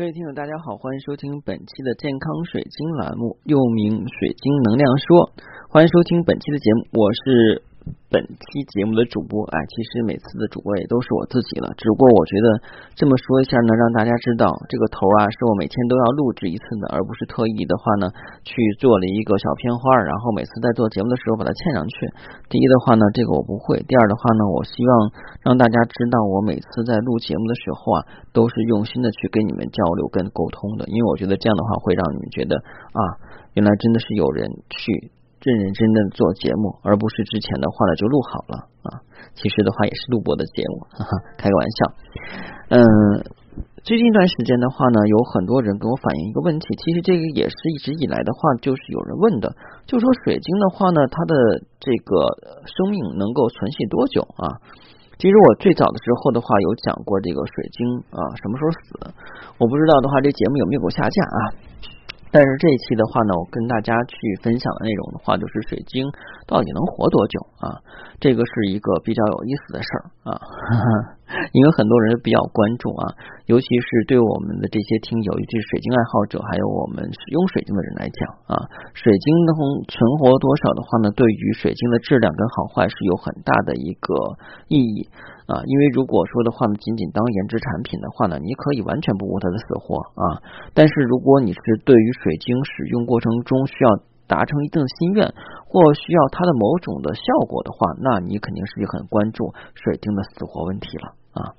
[0.00, 5.28] 各位听众，大家好，欢迎收听本期的健康水晶栏目，又名水晶能量说。
[5.68, 7.69] 欢迎收听本期的节目，我是。
[8.10, 8.42] 本期
[8.74, 12.46] 节目的主播，哎，其实每次的主播也都是我自己了，只不过我觉得
[12.98, 18.10] 这么说一下呢，让大家知道这个头啊，是我每天都要录制一次的，而不是特意的话呢
[18.42, 21.94] 去做了一个小片花，然后每次在做节目的时候把它嵌上去。
[22.50, 24.90] 第一的话呢，这个我不会；第二的话呢，我希望
[25.46, 27.98] 让大家知道，我每次在录节目的时候啊，
[28.34, 33.00] 都是用心的去跟你们交流跟沟通的，因为我觉得这样的话会让你们觉得啊，
[33.54, 35.14] 原来真的是有人去。
[35.42, 38.90] 认认真真做节目，而不是之前的话呢就录好了啊。
[39.34, 41.78] 其实的话也是录播的节目， 哈哈，开个玩笑。
[42.70, 42.80] 嗯，
[43.82, 49.54] 最近一段时间的话呢，有很多人跟我反映一个问题，其实这个也是一直以来的话，就是有人问的，
[49.86, 51.34] 就说水晶的话呢，它的
[51.80, 52.28] 这个
[52.66, 54.60] 生命能够存续多久啊？
[55.20, 58.84] 其实我最早的时候的话有讲过这个水晶啊什么时候死，
[59.60, 61.40] 我不知道的话这节目有没有给我下架啊？
[62.32, 66.06] 但是这一期的话呢，我跟大家去分享的内容的话，就是水晶
[66.46, 67.82] 到底能活多久啊？
[68.20, 70.40] 这个是一个比较有意思的事儿啊。
[71.52, 73.14] 因为很多人比较关注啊，
[73.46, 78.54] 尤其是对我们的这些听友，以及水晶爱好者，还有我们使用水晶的人来讲啊，
[78.94, 79.50] 水晶能
[79.86, 81.10] 存活多少的话呢？
[81.14, 84.14] 对于水晶的质量跟好坏是有很大的一个
[84.68, 85.08] 意义
[85.46, 85.62] 啊。
[85.66, 90.42] 因为如果说的话呢，仅仅当颜值产品的话呢，你可以完全不顾它的死活啊。
[90.74, 93.90] 但是如果你是对于水晶使用过程中需要
[94.26, 95.26] 达成一定心愿，
[95.66, 101.19] 或需要它的某种的效果的话，那你肯定是很关注水晶的死活问题了。
[101.32, 101.54] 啊，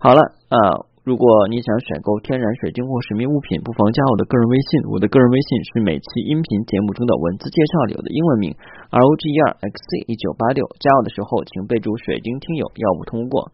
[0.00, 0.20] 好了，
[0.50, 0.58] 呃，
[1.04, 4.90] 如果你想选购天然水晶或神秘物品，不妨加我的个人微信。
[4.90, 8.56] 我的个人微信是每期音频节目中的文字介绍里有的英文名
[8.94, 10.62] R O G E R X C 一九八六。
[10.78, 13.50] 加我的时候，请备注“水晶听友”，要不通过。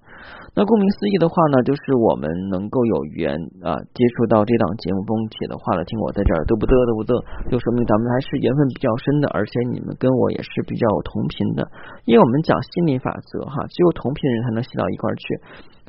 [0.53, 7.17] 那顾名思义的话呢，就是我们能够有缘啊接触到这档节目，并且的话呢，听我在这儿嘚不嘚嘚不嘚，
[7.49, 11.65] 就说明咱们还是缘分比较深的，而且你们跟我也是比较有同频的，
[12.05, 15.25] 因为我们讲心理法则哈，只有同频人才能吸到一块儿去。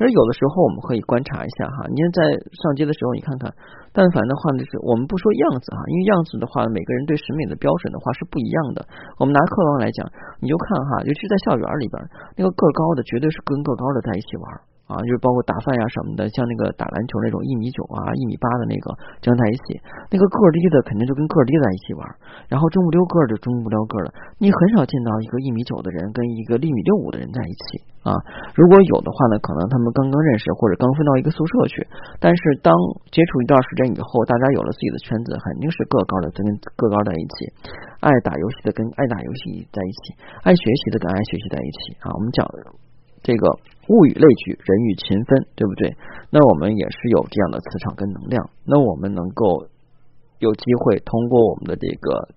[0.00, 3.52] 而有的时候我们可以观察一下哈，您在上街的时候，你看看，
[3.92, 8.84] 但凡的话呢，是我们不说样子哈，因为样子的话，每个人对审美的标准的话是不一样的。
[9.20, 10.08] 我们拿客观来讲，
[10.40, 12.00] 你就看哈，尤其是在校园里边，
[12.36, 14.71] 那个个高的绝对是跟个高的在一起玩。
[14.92, 18.92] 啊，就是包括打饭呀什么的，像那个打篮球那种一米九啊、一米八的那个
[19.24, 19.80] 将在一起，
[20.12, 22.04] 那个个儿低的肯定就跟个儿低在一起玩，
[22.52, 27.64] 然后中不溜个的中不溜个的，你很少见到一个一米九的人跟一个一米六五的人在一起
[28.04, 28.12] 啊。
[28.52, 31.80] 如果有的话呢，可能他们刚刚认识或者刚分到一个宿舍去，
[32.20, 32.76] 但是当
[33.08, 36.44] 接触一段时间以后，大家有了自己的圈子，肯定是个高的跟
[36.76, 37.48] 个高在一起，
[38.04, 40.02] 爱打游戏的跟爱打游戏在一起，
[40.44, 42.12] 爱学习的跟爱学习在一起啊。
[42.12, 42.44] 我们讲
[43.22, 43.58] 这个。
[43.88, 45.92] 物以类聚，人以群分，对不对？
[46.30, 48.48] 那我们也是有这样的磁场跟能量。
[48.64, 49.66] 那我们能够
[50.38, 52.28] 有机会通过我们的这个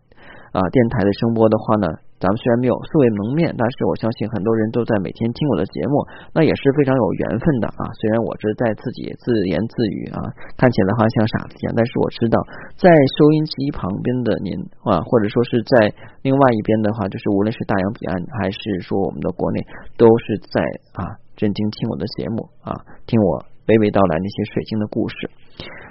[0.51, 1.87] 啊电台的声波的话呢？
[2.15, 5.93] 咱们虽然没有素未谋面，但是我相信很多人都在每天听我的节目，
[6.31, 7.83] 那也是非常有缘分的啊。
[7.99, 10.23] 虽然我是在自己自言自语啊，
[10.55, 12.39] 看起来好像像傻子一样，但是我知道
[12.79, 14.55] 在收音机旁边的您
[14.87, 15.91] 啊，或者说是在
[16.23, 19.59] 另外一边的话，就是无论是大洋彼岸还是说我们的国内，
[19.99, 20.63] 都是在
[20.95, 22.71] 啊认真听我的节目啊，
[23.05, 25.29] 听我娓娓道来那些水晶的故事。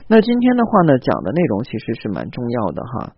[0.09, 3.13] 那今天的话呢，讲的内容其实是蛮重要的哈。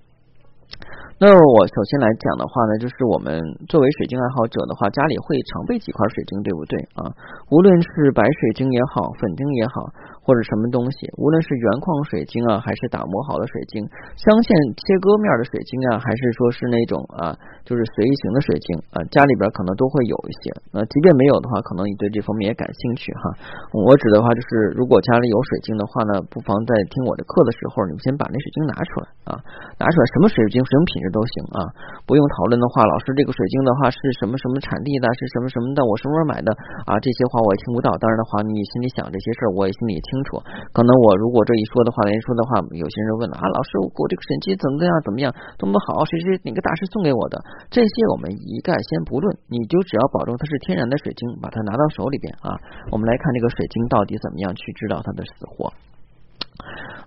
[1.19, 7.09] 那我首先来讲的话呢，就是我们作为水晶爱好者的话，家里会常备几块水晶，对不对啊？
[7.51, 9.89] 无论是白水晶也好，粉晶也好。
[10.27, 13.79] 或者什么东西，无论是原矿水晶啊，还是打磨好的水晶，
[14.19, 17.31] 镶嵌切割面的水晶啊，还是说是那种啊，
[17.63, 20.51] 就是随意型的水晶啊，家里边可能都会有一些。
[20.75, 23.23] 那即便没有的话，可能你对这方面也感兴趣哈。
[23.71, 29.39] 我指的话就是，如果家里有水晶的话呢，不妨在听我的课的时候，你们先把那水晶拿出来啊，
[29.79, 31.63] 拿出来，什么水晶、什么品质都行啊，
[32.03, 36.51] 不用讨论的话，老师这个水晶的话是什么什么产地的，是什么什么的，我什么时候买的
[36.91, 36.99] 啊？
[36.99, 37.95] 这些话我也听不到。
[38.03, 40.16] 当然的话，你心里想这些事儿，我也心里也听。
[40.17, 40.41] 清楚，
[40.73, 45.29] 可能我如果这一说的话，人说的话，有些人问了啊，老师，我这个神机怎么怎么样，怎么样，
[45.61, 47.37] 多么好，谁谁哪个大师送给我的？
[47.69, 52.57] 这些我们一概先不论，你就只要保证它是天然的水晶，把它拿到手里边啊。
[52.89, 55.69] 我们来看这个水晶到底怎么样去知道它的死活。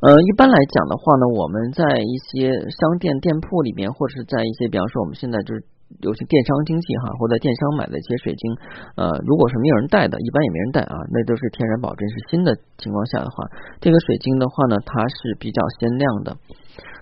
[0.05, 5.65] 呃，一般来讲的话呢，我们在一些商店店铺里面，或者是在一些，比方说我们现在就是。
[6.01, 8.43] 有些电商经济哈，或者电商买的一些水晶，
[8.95, 13.43] 呃，如果是没有人带的，一般也没人带啊，那都是天然保真是新的情况下的话，
[13.81, 16.37] 这个水晶的话呢，它是比较鲜亮的。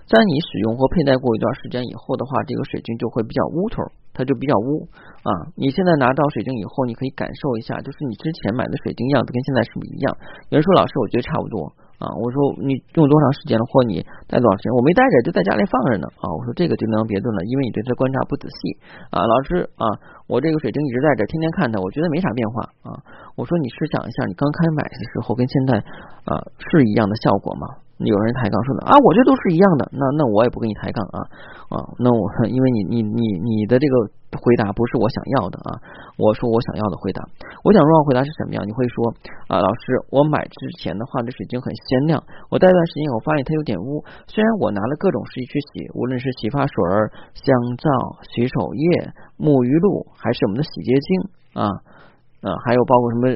[0.08, 3.84] 在你使用或佩戴过一段时间以后的话，这个水晶就会比较乌头，
[4.16, 4.88] 它就比较乌
[5.22, 5.52] 啊。
[5.54, 10.16] 你现在拿到水晶以后，你可以感受一下，就是你之前买的水晶样子跟现在是不是一样？
[10.48, 13.98] 有人说老师，我觉得差不多啊，我说你用多长时间了，或你
[14.30, 14.72] 待多长时间？
[14.72, 16.30] 我没待着，就在家里放着呢啊。
[16.30, 18.78] 我说这个就能别论了，因为你对它观察不仔细
[19.10, 19.26] 啊。
[19.26, 19.84] 老师啊，
[20.30, 23.02] 我这个水晶一直在这，天天看它，我觉得没啥变化啊。
[23.34, 25.78] 我说你试想一下，你刚开买的时候跟现在
[26.30, 26.38] 啊
[26.70, 27.66] 是一样的效果吗？
[28.06, 31.18] 有人抬杠说的啊，我这都是一样的，那那我也不跟你抬杠啊
[31.74, 34.06] 啊，那我因为你你你你的这个
[34.38, 35.82] 回答不是我想要的啊，
[36.14, 37.18] 我说我想要的回答，
[37.66, 38.62] 我想要回答是什么样？
[38.62, 39.10] 你会说
[39.50, 46.74] 啊，老师，我买之前的话，这水晶很鲜亮，我戴一段时间，我发现它有点污，虽然我拿了各种试剂去洗，无论是洗发水、
[47.34, 47.50] 香
[47.82, 47.90] 皂、
[48.30, 49.10] 洗手液、
[49.42, 51.08] 沐浴露，还是我们的洗洁精
[51.58, 51.66] 啊
[52.46, 53.26] 啊，还有包括什么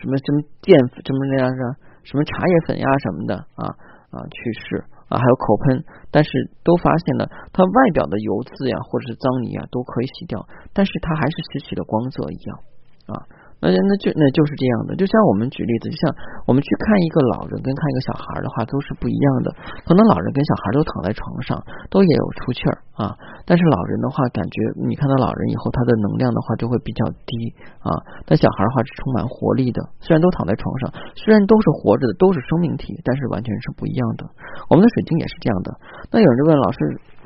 [0.00, 1.60] 什么什么淀粉什么那样是。
[2.04, 3.64] 什么茶叶粉呀什么的啊
[4.10, 6.30] 啊去试啊还有口喷，但是
[6.64, 12.58] 都发现了，它外表的油渍呀或者是脏泥啊都可以洗掉，但是它还是失去了光泽一样
[13.06, 13.14] 啊。
[13.62, 16.10] 那那就那就是这样的，就像我们举例子，就像
[16.46, 19.54] 我们去看一个老人跟看一个小孩的话，都是不一样的。
[19.86, 21.54] 可能老人跟小孩都躺在床上，
[21.86, 23.14] 都也有出气儿啊。
[23.46, 27.54] 但是老人的话，感觉你看到老人以后，他的能量的话就会比较低
[27.86, 27.94] 啊。
[28.26, 34.26] 但小孩的话是充满活力的，虽然都躺在床上，虽然都是活着的，都是生命体，但是完全是不一样的。
[34.70, 35.70] 我们的水晶也是这样的。
[36.10, 36.78] 那有人就问老师，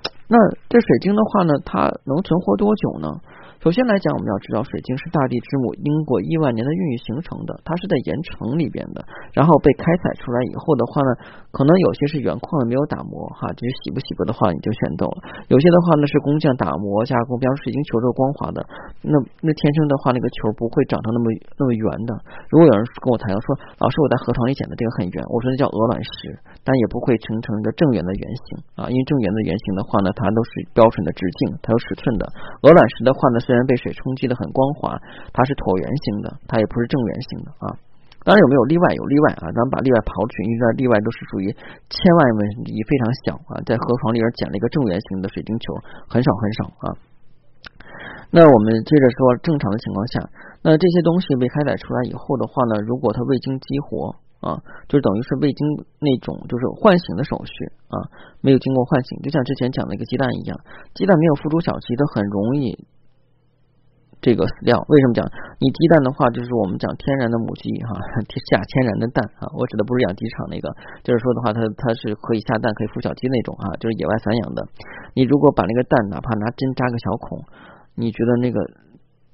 [0.28, 0.36] 那
[0.68, 3.08] 这水晶的话呢，它能存活多久呢？
[3.62, 11.10] 首先来讲，我们要知道水晶是大地之母，经过亿万年的孕育形成的，它是在岩层里边的，然后被开采出来以后的话呢，
[11.50, 15.18] 可能有些是原矿的，没有打磨哈，就是洗不洗不的话，你就选斗了。
[15.48, 18.60] 有些的话呢是工匠打磨加工，比方水晶球是光滑的，
[19.02, 21.26] 那那天生的话那个球不会长成那么
[21.58, 22.12] 那么圆的。
[22.52, 23.46] 如果有人跟我谈说，
[23.80, 28.46] 老师我在河床里捡的这个很圆，我说那叫鹅卵石，但也不会形成一个正圆的圆形
[28.78, 32.22] 啊，因为正圆的圆形的话呢，它都是标准的直径，它有尺寸的。
[32.62, 34.98] 鹅卵石的话呢，虽然被水冲击的很光滑，
[35.31, 37.78] 它是椭圆形的，它也不是正圆形的啊。
[38.26, 38.90] 当然有没有例外？
[38.90, 41.46] 有例外啊，咱们把例外刨去，因为例外都是属于
[41.87, 43.62] 千万分之一，非常小啊。
[43.62, 45.78] 在河床里边捡了一个正圆形的水晶球，
[46.10, 46.87] 很少很少啊。
[48.34, 50.26] 那我们接着说，正常的情况下，
[50.66, 54.58] 那这些东西被开采出来以后的话呢，如果它未经激活啊，
[54.90, 55.62] 就等于是未经
[56.02, 58.10] 那种就是唤醒的手续啊，
[58.42, 60.58] 没有经过唤醒，就像之前讲的一个鸡蛋一样，
[60.99, 62.75] 鸡蛋没有孵出小鸡，它很容易。
[64.26, 65.23] 这个死掉，为什么讲？
[65.62, 67.94] 你鸡蛋的话，就是我们讲天然的母鸡哈，
[68.50, 69.46] 下天然的蛋啊。
[69.55, 70.67] 我指的不是养鸡场那个，
[71.06, 74.67] 就是说的话，它它是可以下蛋，可以孵小鸡那种啊，就是野外散养的。
[75.14, 77.38] 你如果把那个蛋，哪怕拿针扎个小孔，
[77.94, 78.58] 你觉得那个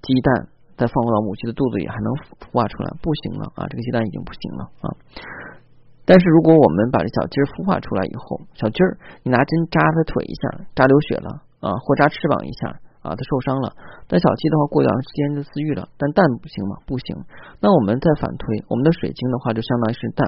[0.05, 2.13] 鸡蛋再放到母鸡的肚子里还能
[2.45, 2.93] 孵化出来？
[3.01, 4.93] 不行了啊，这个鸡蛋已经不行了啊。
[6.05, 12.77] 但是如果我们把这小鸡孵化出来以后，小鸡儿你拿针扎它腿一下，扎流血了啊，或扎翅膀一下。
[13.03, 13.75] 啊，它受伤了。
[14.07, 15.89] 但小鸡的话，过一段时间就自愈了。
[15.99, 16.79] 但蛋不行吗？
[16.87, 17.19] 不行。
[17.61, 20.23] 那我们再反推，我们的水晶的话，就相当于是蛋。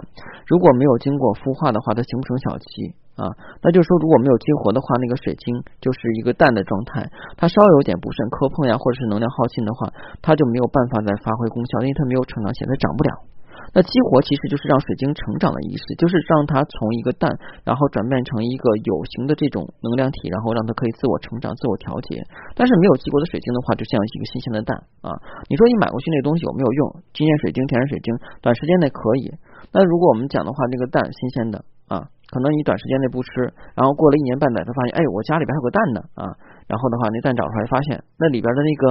[0.46, 3.30] 如果没有经过孵化的话，它形不成小鸡啊。
[3.62, 7.06] 那就是说，如果没有激活的话，那个水晶就是一个蛋的状态。
[7.38, 9.88] 它稍微有点不慎磕碰呀，或者是能量耗尽的话，
[10.20, 13.33] 它就没有办法再发挥功效，因为它没有成长起来，它长不了。
[13.74, 17.26] 那激活其实就是让水晶成长的意思，就是让它从一个蛋，
[17.64, 22.22] 然后转变成一个有形的这种能量体，然后让它可以自我成长、自我调节。
[22.54, 25.10] 但是没有激活的水晶的话，就像一个新鲜的蛋啊！
[25.50, 26.82] 你说你买过去那东西有没有用？
[27.12, 29.30] 经验水晶、天然水晶，短时间内可以。
[29.74, 31.58] 那如果我们讲的话，那个蛋新鲜的
[31.90, 36.22] 啊，可能你短时间内不吃，然后过了一年半载，才发现，哎，我家里边还有个蛋呢啊！
[36.70, 38.82] 然后的话，那蛋找出来，发现那里边的那个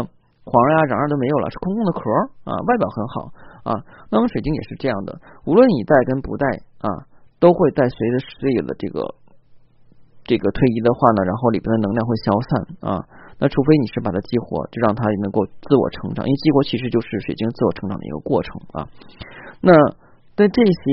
[0.43, 2.03] 黄呀、瓤啊都没有了，是空空的壳
[2.43, 3.32] 啊，外表很好。
[3.63, 3.72] 啊，
[4.12, 6.46] 那么水晶也是这样的，无论你戴跟不戴
[6.84, 6.88] 啊，
[7.39, 9.03] 都会在随着岁月的这个
[10.24, 12.50] 这个推移的话呢，然后里边的能量会消散
[12.91, 13.03] 啊。
[13.39, 18.88] 那除非你是把它激活，就让它能够自我成长，因为激活其实就是水晶自我成长的一个过程啊。
[19.60, 19.74] 那
[20.36, 20.84] 在这些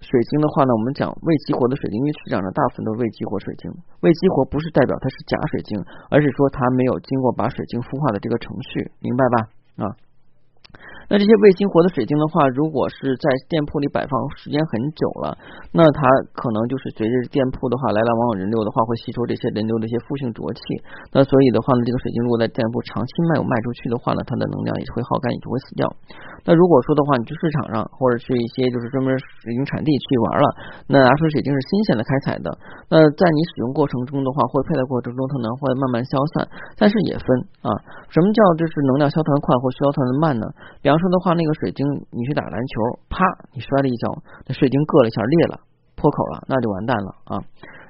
[0.00, 5.76] 水晶的话呢，我们讲未激活的水晶，因为市场上大部分都是未激活水晶，未激活不是代表它是假水晶，
[6.10, 9.36] 而是说它没有经过把水晶孵化的这个程序，明白吧？
[9.84, 10.07] 啊。
[11.08, 15.32] 那这些未激活的水晶的话，如果是在店铺里摆放时间很久了，
[15.72, 16.04] 那它
[16.36, 20.60] 可能就是随着店铺的话来来往往人流的话，会吸收这些人流的一些负性浊气。
[21.16, 25.88] 那所以的话呢，这个水晶如果在店铺长期卖有卖出去的话呢，它的能量也会耗干，也就会死掉。
[26.44, 30.46] 那如果说的话，你去市场上或者去一些就是专门水晶产地去玩了，
[30.92, 32.52] 那拿出水晶是新鲜的开采的，
[32.92, 36.44] 那在你使用过程中的话，或佩戴过程中，它能会慢慢消散。
[36.76, 37.24] 但是也分
[37.64, 37.72] 啊，
[38.12, 40.44] 什么叫就是能量消散的快或消散的慢呢？
[40.84, 40.97] 比方。
[40.98, 42.72] 说的话，那个水晶，你去打篮球，
[43.08, 43.24] 啪，
[43.54, 44.06] 你摔了一跤，
[44.46, 45.60] 那水晶硌了一下，裂了，
[45.96, 47.40] 破口了，那就完蛋了啊！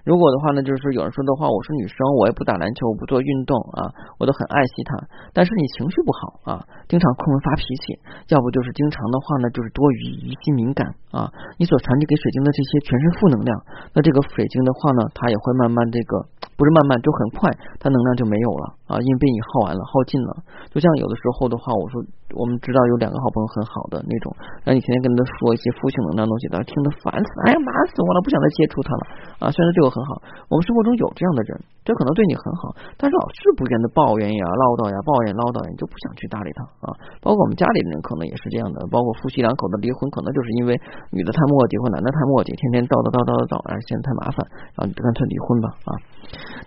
[0.08, 4.96] 如果的话呢，就是有人说的话，我是女生，我也不打篮球，我不做运动啊，我都很爱惜它。
[5.36, 8.00] 但是你情绪不好啊，经常空发脾气，
[8.32, 11.28] 要不就是经常的话呢，就是多于疑心敏感啊。
[11.60, 13.52] 你所传递给水晶的这些全是负能量，
[13.92, 16.24] 那这个水晶的话呢，它也会慢慢这个。
[16.58, 17.46] 不是慢慢就很快，
[17.78, 20.42] 它能量就没有了啊，因为被你耗完了、耗尽了。
[20.74, 22.02] 就像有的时候的话，我说
[22.37, 24.28] 我们知道有两个好朋友很好的那种，
[24.68, 29.02] 那你天天跟他说一些负性能量东西，他听得烦死，哎呀麻死我了，不想再接触他了
[29.40, 29.42] 啊。
[29.49, 30.20] 虽然他对我很好，
[30.52, 31.56] 我们生活中有这样的人，
[31.88, 36.92] 这可能对你很好，但是老是不断的抱怨呀、唠叨呀、抱怨唠叨呀，你就不想去搭理他啊。
[37.25, 40.76] 包括我们家里的人可能也是这样的，包括夫妻两口子离婚，可能就是因为
[41.08, 44.37] 女的太磨叽或男的太磨叽，天天叨叨叨叨叨叨，哎，嫌太麻烦，
[44.76, 45.90] 然后你就干脆离婚吧啊。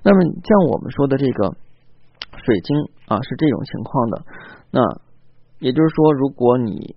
[0.01, 1.53] 那么像我们说的这个
[2.41, 2.69] 水晶
[3.13, 4.15] 啊，是这种情况的。
[4.73, 4.81] 那
[5.61, 6.95] 也就是说，如果你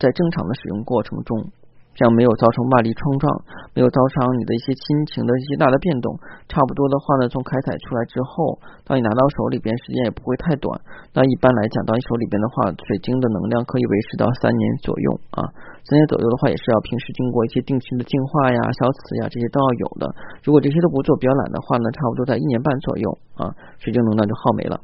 [0.00, 1.52] 在正常的使用过程中，
[1.94, 3.30] 这样没有造成外力冲撞，
[3.70, 6.10] 没有造成你的一些心情的一些大的变动，
[6.50, 10.74] 差不多的话呢，从开采出来之后，当你拿到手里边，时间也不会太短。
[11.14, 15.46] 那一般来讲，到你手里边的话，水晶的能量可以维持到三年左右啊。
[15.86, 20.10] 三年左右的话，也是要平时经过一些定期的净化呀、消磁呀，这些都要有的。
[20.42, 23.06] 如果这些都不做，比较懒的话呢，差不多在一年半左右
[23.38, 24.74] 啊，水晶能量就耗没了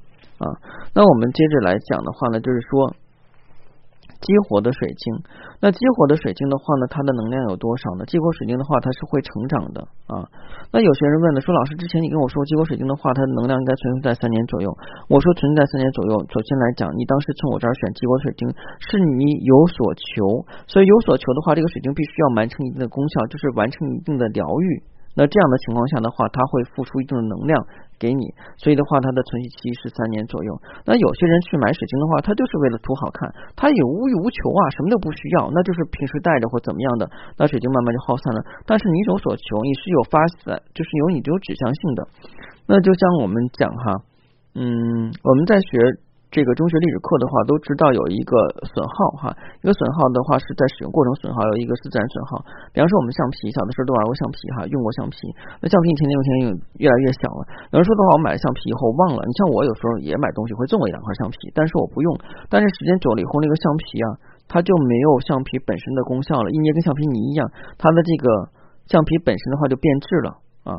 [0.41, 0.45] 啊。
[0.97, 2.97] 那我们接着来讲的话呢，就是说。
[4.21, 5.17] 激活的水晶，
[5.65, 8.05] 那激活的水晶的话呢，它的能量有多少呢？
[8.05, 9.81] 激活水晶的话，它是会成长的
[10.13, 10.29] 啊。
[10.71, 14.69] 那有些人问了，说老师之前你跟我说激活水晶的话，它的能量应该存在三年左右。
[15.09, 16.13] 我说存在三年左右。
[16.29, 18.45] 首先来讲，你当时从我这儿选激活水晶，
[18.85, 24.85] 是你有所求，所以有所求的话，这个水晶必须要完成一定的功效，就是完成一定的疗愈。
[25.17, 27.59] 那这样的情况下的话，它会付出一定的能量。
[28.01, 30.49] 给你，所以的话，它的存续期是三年左右。
[30.89, 37.05] 那有些人去买水晶的话，他就是为了图好看，他也无欲无求啊，什么都不需要，那就是平时戴着或怎么样的，
[37.37, 38.41] 那水晶慢慢就耗散了。
[38.65, 42.09] 但是你有所求，你是有发散，就是有你有指向性的。
[42.67, 44.01] 那就像我们讲哈，
[44.55, 46.01] 嗯，我们在学。
[46.31, 48.39] 这个中学历史课的话，都知道有一个
[48.71, 52.39] 损耗哈，一个损耗的话是在使用过程损耗，有一个是自然损耗。
[52.71, 55.27] 比方说我们橡皮，小的时候都玩过橡皮哈，用过橡皮，
[55.59, 57.43] 那橡皮你天天用，天天用，越来越小了。
[57.75, 59.27] 有人说的话，我买了橡皮以后忘了。
[59.27, 62.09] 你像我有时候也买东西会赠我一两块橡皮，但是我不用。
[62.47, 64.09] 但是时间久了以后，那个橡皮啊，
[64.47, 68.55] 它就没有橡皮本身的功效了，一捏跟橡皮泥一样，它的这个
[68.87, 70.31] 橡皮本身的话就变质了
[70.63, 70.79] 啊。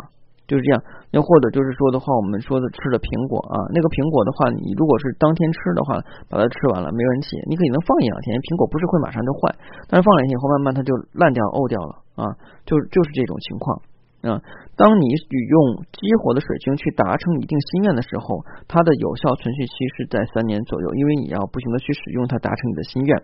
[0.52, 0.84] 就是这样，
[1.16, 5.96] 又或者就是说的话，我们说的吃的苹果啊，那个苹果的话，你如果是当天吃的话，
[6.28, 9.56] 把它吃完了没问题，你可以能放一两天，苹果不是会马上就坏，
[9.88, 12.36] 但是放两天以后，慢慢它就烂掉、沤掉了啊，
[12.68, 13.80] 就就是这种情况
[14.28, 14.44] 啊。
[14.76, 23.16] 当你使用激活的水晶去达成一定心愿的时候，它的有效存续期是在三年左右，因为你要不停的去使用它达成你的心愿。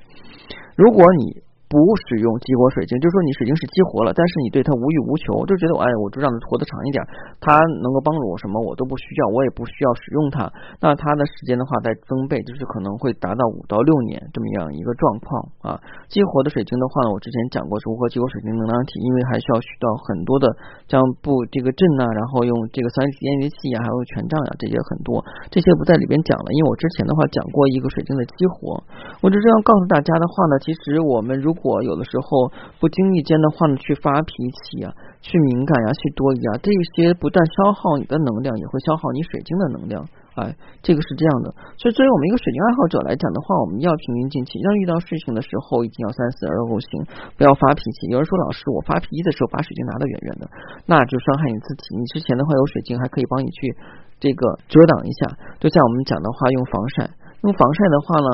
[0.79, 1.75] 如果你不
[2.07, 7.03] 使用激活水晶，就是说你水晶是激活了，但是你对它无欲无求，就觉得哎，我就让它活得长一点，
[7.43, 10.47] 它能够帮助我什么我都不需要，我也不需要使用它。
[10.79, 15.27] 那它的时间的话在增倍，就是可能会达到五到六年这么样一个状况
[15.59, 15.67] 啊。
[16.07, 20.47] 激活的水晶的话呢，我之前讲过如何激活水晶能量体，因为还需要需到很多的
[20.87, 25.19] 像布这个阵啊，然后用这个三 D 验仪器啊，还有权杖呀，这些很多，
[25.51, 28.79] 这些不在里边讲了，因为我之前的话讲过一个水晶的激活，
[29.19, 40.05] 我就这样告诉大家的话呢，其实我们如火有的时候不经意间的话呢，去发脾气啊，去敏感呀，去多疑啊，这些不但消耗你的能量，也会消耗你水晶的能量。
[40.37, 40.53] 哎，
[40.85, 41.49] 这个是这样的。
[41.81, 46.89] 所以作为我们一个水晶爱好者来讲的话，我们要平心静气，当遇到事情的时候，一定要三思而后行，
[47.35, 48.13] 不要发脾气。
[48.13, 50.45] 有人说，老师，我发脾气的时候把水晶拿得远远的，
[50.85, 51.97] 那就伤害你自己。
[51.97, 53.73] 你之前的话有水晶，还可以帮你去
[54.21, 55.33] 这个遮挡一下。
[55.57, 57.09] 就像我们讲的话，用防晒，
[57.41, 58.29] 用防晒的话呢。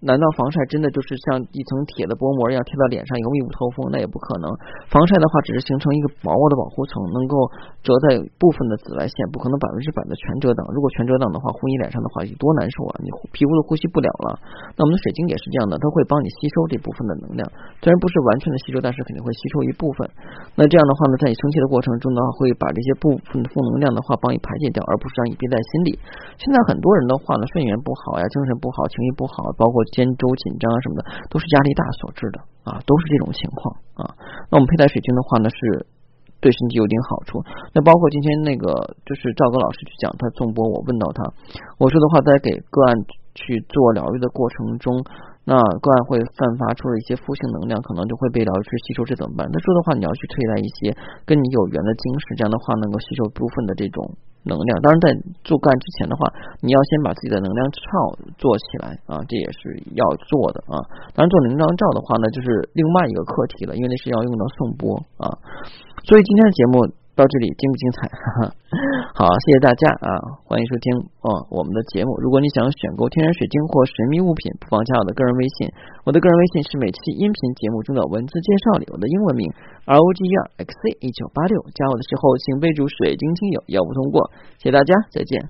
[0.00, 3.92] 难道防晒真的就是像一层铁的薄膜一样贴到脸上以后密不透风？
[3.92, 4.48] 那也不可能。
[4.88, 7.36] 防晒的话，只是形成一个薄薄的保护层，能够
[7.84, 10.64] 遮在部分的紫外线，不可能百分之百的全遮挡。
[10.72, 12.96] 如果全遮挡的话，呼你脸上的话，有多难受啊！
[13.04, 14.40] 你皮肤都呼吸不了了。
[14.72, 17.44] 那我们的水晶也是这样的，它会帮你吸收这部分的能量，
[17.84, 20.08] 虽然不是完全的吸收，但是肯定会吸收一部分。
[20.56, 26.00] 那这样的话呢，在你生气的过程中呢，会把这些部分的负能量的话帮你排解掉，而不是让你憋在心里。
[26.40, 29.84] 现在很多人的话呢，睡眠不好呀，精神不好，情绪不好，包括。
[29.92, 34.14] 肩周紧张啊什么的，都是压力大所致的啊，都是这种情况啊。
[34.50, 35.86] 那我们佩戴水晶的话呢，是
[36.40, 37.42] 对身体有点好处。
[37.74, 41.24] 那包括今天那个，就是赵哥老师去讲他纵播，我问到他，
[41.78, 42.96] 我说的话，在给个案
[43.34, 45.04] 去做疗愈的过程中，
[45.50, 49.42] 那个案会散发出了一些负性能量，可能就会被疗愈师吸收，这怎么办？
[49.50, 50.94] 他说的话，你要去佩戴一些
[51.26, 53.98] 跟你有缘的晶石，这样的话能够吸收部分的这种。
[54.40, 55.12] 能量，当然在
[55.44, 56.24] 做干之前的话，
[56.64, 57.82] 你要先把自己的能量罩
[58.40, 60.00] 做起来啊，这也是要
[60.32, 60.80] 做的啊。
[61.12, 65.28] 当然做能量罩的话呢，就是另外一个课题了，因为那是要用到送波啊。
[66.08, 66.88] 所以今天的节目。
[67.20, 68.08] 到这里精不精彩？
[69.12, 70.08] 好，谢谢大家啊，
[70.48, 70.88] 欢迎收听
[71.20, 72.16] 哦我们的节目。
[72.24, 75.68] 如果你想选购天然水晶或神秘物品，不妨加我的个人微信，
[76.08, 79.52] 我的个人微信是每期音频节目中的文字介绍里我的英文名
[79.84, 81.60] R O G E R X C 一九八六。
[81.76, 84.32] 加我的时候请备注水晶听友，要不通过。
[84.56, 85.44] 谢谢大家，再见。